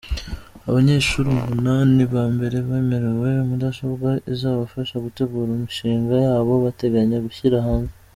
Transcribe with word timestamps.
Abanyeshuri 0.69 1.27
umunani 1.29 2.01
ba 2.13 2.23
mbere 2.35 2.57
bemerewe 2.67 3.29
mudasobwa 3.49 4.09
izabafasha 4.33 4.95
gutegura 5.05 5.49
imishinga 5.57 6.13
yabo 6.25 6.53
bateganya 6.65 7.19
gushyira 7.27 7.57
hanze. 7.67 7.93